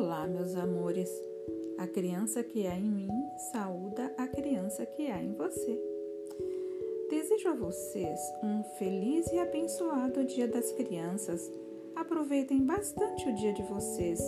meus 0.00 0.56
amores. 0.56 1.10
A 1.76 1.86
criança 1.86 2.42
que 2.42 2.66
há 2.66 2.74
em 2.74 2.82
mim 2.82 3.10
saúda 3.52 4.14
a 4.16 4.26
criança 4.26 4.86
que 4.86 5.06
há 5.10 5.22
em 5.22 5.34
você. 5.34 5.78
Desejo 7.10 7.50
a 7.50 7.54
vocês 7.54 8.18
um 8.42 8.62
feliz 8.78 9.30
e 9.30 9.38
abençoado 9.38 10.24
Dia 10.24 10.48
das 10.48 10.72
Crianças. 10.72 11.50
Aproveitem 11.94 12.64
bastante 12.64 13.28
o 13.28 13.34
dia 13.34 13.52
de 13.52 13.62
vocês. 13.64 14.18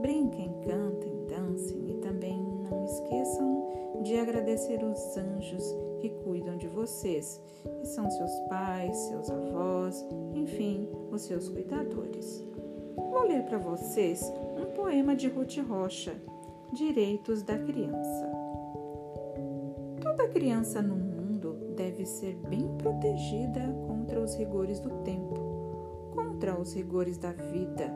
Brinquem, 0.00 0.52
cantem, 0.66 1.26
dancem 1.28 1.90
e 1.90 1.94
também 2.00 2.36
não 2.68 2.84
esqueçam 2.84 4.02
de 4.02 4.16
agradecer 4.16 4.82
os 4.82 5.16
anjos 5.16 5.64
que 6.00 6.10
cuidam 6.24 6.56
de 6.56 6.66
vocês, 6.66 7.40
que 7.78 7.86
são 7.86 8.10
seus 8.10 8.32
pais, 8.48 8.96
seus 8.96 9.30
avós, 9.30 10.04
enfim, 10.34 10.88
os 11.12 11.22
seus 11.22 11.48
cuidadores. 11.48 12.44
Vou 12.96 13.26
ler 13.26 13.42
para 13.44 13.58
vocês 13.58 14.32
um 14.56 14.66
poema 14.74 15.16
de 15.16 15.28
Ruth 15.28 15.58
Rocha, 15.58 16.14
Direitos 16.72 17.42
da 17.42 17.58
Criança. 17.58 18.30
Toda 20.00 20.28
criança 20.28 20.80
no 20.80 20.94
mundo 20.94 21.74
deve 21.76 22.06
ser 22.06 22.36
bem 22.48 22.76
protegida 22.78 23.60
contra 23.86 24.20
os 24.20 24.36
rigores 24.36 24.78
do 24.78 24.90
tempo, 25.02 25.34
contra 26.14 26.58
os 26.58 26.74
rigores 26.74 27.18
da 27.18 27.32
vida. 27.32 27.92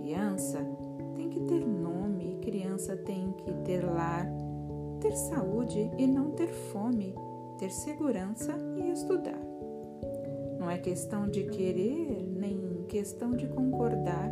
Criança 0.00 0.58
tem 1.14 1.28
que 1.28 1.40
ter 1.40 1.66
nome, 1.66 2.38
criança 2.42 2.96
tem 2.96 3.32
que 3.32 3.52
ter 3.64 3.84
lar, 3.84 4.26
ter 5.00 5.12
saúde 5.12 5.90
e 5.98 6.06
não 6.06 6.32
ter 6.32 6.48
fome, 6.48 7.14
ter 7.58 7.70
segurança 7.70 8.56
e 8.76 8.90
estudar. 8.90 9.38
Não 10.58 10.70
é 10.70 10.78
questão 10.78 11.28
de 11.28 11.44
querer 11.44 12.22
nem 12.22 12.69
questão 12.90 13.30
de 13.30 13.46
concordar, 13.46 14.28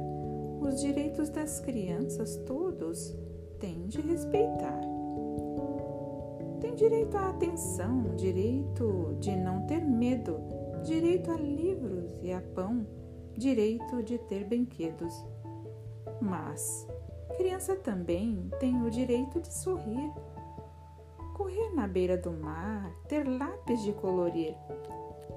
os 0.61 0.81
direitos 0.81 1.31
das 1.31 1.61
crianças 1.61 2.37
todos 2.39 3.17
têm 3.61 3.87
de 3.87 4.01
respeitar. 4.01 4.81
Tem 6.61 6.75
direito 6.75 7.17
à 7.17 7.31
atenção, 7.31 8.17
direito 8.17 9.17
de 9.21 9.37
não 9.37 9.65
ter 9.67 9.81
medo, 9.85 10.41
direito 10.83 11.31
a 11.31 11.37
livros 11.37 12.19
e 12.21 12.33
a 12.33 12.41
pão, 12.41 12.85
direito 13.37 14.03
de 14.03 14.19
ter 14.19 14.43
brinquedos. 14.45 15.15
Mas 16.21 16.85
criança 17.37 17.77
também 17.77 18.51
tem 18.59 18.83
o 18.83 18.91
direito 18.91 19.41
de 19.41 19.55
sorrir, 19.55 20.13
correr 21.37 21.71
na 21.77 21.87
beira 21.87 22.17
do 22.17 22.33
mar, 22.33 22.93
ter 23.07 23.23
lápis 23.23 23.85
de 23.85 23.93
colorir, 23.93 24.57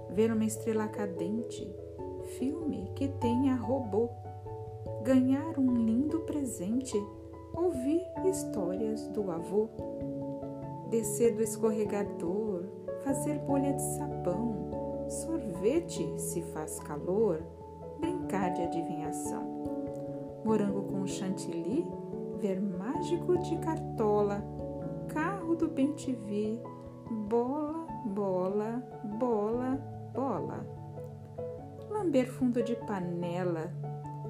ver 0.10 0.32
uma 0.32 0.44
estrela 0.44 0.88
cadente, 0.88 1.72
filme 2.38 2.92
que 2.96 3.08
tenha 3.08 3.56
robô, 3.56 4.10
ganhar 5.04 5.58
um 5.58 5.74
lindo 5.74 6.20
presente, 6.22 6.98
ouvir 7.54 8.02
histórias 8.26 9.08
do 9.10 9.32
avô, 9.32 9.70
descer 10.90 11.36
do 11.36 11.42
escorregador, 11.42 12.66
fazer 13.04 13.40
bolha 13.40 13.74
de 13.74 13.82
sabão, 13.82 14.70
sorvete 15.10 16.20
se 16.20 16.42
faz 16.54 16.80
calor, 16.80 17.44
brincar 18.00 18.54
de 18.54 18.62
adivinhação, 18.62 19.64
morango 20.46 20.84
com 20.84 21.06
chantilly, 21.08 21.86
ver 22.40 22.62
mágico 22.62 23.38
de 23.40 23.58
cartola, 23.58 24.44
carro 25.10 25.56
do 25.56 25.68
bem 25.68 25.92
te 25.94 26.14
bola, 27.28 27.88
bola, 28.06 28.84
bola, 29.04 29.12
bola 29.20 29.91
lamber 32.12 32.28
fundo 32.28 32.62
de 32.62 32.76
panela, 32.76 33.72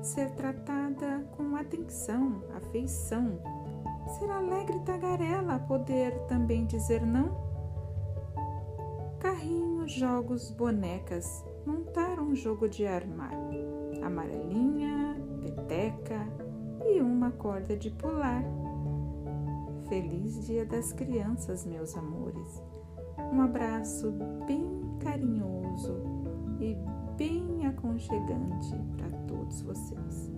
ser 0.03 0.29
tratada 0.35 1.25
com 1.35 1.55
atenção, 1.55 2.43
afeição, 2.55 3.41
ser 4.05 4.29
alegre 4.29 4.79
tagarela, 4.81 5.57
poder 5.57 6.13
também 6.27 6.67
dizer 6.67 7.03
não. 7.03 7.35
Carrinho, 9.19 9.87
jogos, 9.87 10.51
bonecas, 10.51 11.43
montar 11.65 12.19
um 12.19 12.35
jogo 12.35 12.69
de 12.69 12.85
armar, 12.85 13.33
amarelinha, 14.03 15.17
peteca 15.41 16.27
e 16.85 17.01
uma 17.01 17.31
corda 17.31 17.75
de 17.75 17.89
pular. 17.89 18.43
Feliz 19.89 20.45
Dia 20.45 20.67
das 20.67 20.93
Crianças, 20.93 21.65
meus 21.65 21.97
amores. 21.97 22.61
Um 23.33 23.41
abraço 23.41 24.11
bem 24.45 24.69
carinhoso 24.99 25.97
e 26.59 26.77
bem 27.17 27.40
aconchegante 27.81 28.75
para 28.95 29.09
todos 29.27 29.61
vocês. 29.63 30.31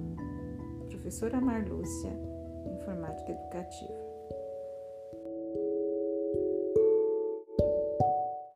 Professora 0.89 1.41
Marlúcia, 1.41 2.11
Informática 2.65 3.31
Educativa. 3.33 4.12